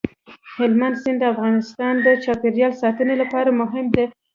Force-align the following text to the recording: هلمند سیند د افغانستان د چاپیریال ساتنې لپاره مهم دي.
هلمند 0.55 0.95
سیند 1.01 1.17
د 1.21 1.23
افغانستان 1.33 1.93
د 2.05 2.07
چاپیریال 2.23 2.73
ساتنې 2.81 3.15
لپاره 3.21 3.57
مهم 3.61 3.85
دي. 3.95 4.05